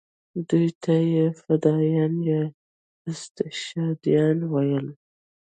[0.49, 2.41] دوی ته یې فدایان یا
[3.09, 4.87] استشهادیان ویل.